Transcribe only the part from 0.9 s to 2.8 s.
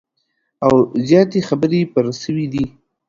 زیاتي خبري پر سوي دي